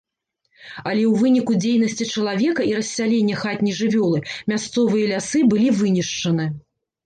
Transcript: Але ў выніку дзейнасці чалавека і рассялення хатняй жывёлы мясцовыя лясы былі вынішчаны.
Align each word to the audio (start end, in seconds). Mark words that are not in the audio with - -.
Але 0.91 1.03
ў 1.09 1.21
выніку 1.23 1.53
дзейнасці 1.65 2.07
чалавека 2.15 2.61
і 2.69 2.73
рассялення 2.79 3.35
хатняй 3.43 3.77
жывёлы 3.83 4.19
мясцовыя 4.55 5.05
лясы 5.15 5.39
былі 5.57 5.69
вынішчаны. 5.87 6.53